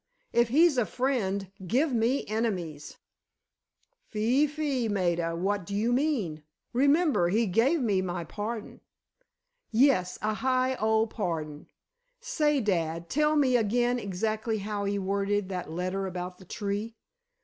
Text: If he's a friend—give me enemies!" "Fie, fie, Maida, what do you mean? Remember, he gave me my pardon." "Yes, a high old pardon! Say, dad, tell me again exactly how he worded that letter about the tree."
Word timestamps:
If 0.33 0.49
he's 0.49 0.79
a 0.79 0.85
friend—give 0.87 1.93
me 1.93 2.25
enemies!" 2.25 2.97
"Fie, 4.07 4.47
fie, 4.47 4.89
Maida, 4.89 5.35
what 5.35 5.63
do 5.63 5.75
you 5.75 5.93
mean? 5.93 6.41
Remember, 6.73 7.29
he 7.29 7.45
gave 7.45 7.81
me 7.81 8.01
my 8.01 8.23
pardon." 8.23 8.81
"Yes, 9.69 10.17
a 10.23 10.33
high 10.33 10.73
old 10.77 11.11
pardon! 11.11 11.67
Say, 12.19 12.59
dad, 12.61 13.11
tell 13.11 13.35
me 13.35 13.55
again 13.55 13.99
exactly 13.99 14.57
how 14.57 14.85
he 14.85 14.97
worded 14.97 15.49
that 15.49 15.69
letter 15.69 16.07
about 16.07 16.39
the 16.39 16.45
tree." 16.45 16.95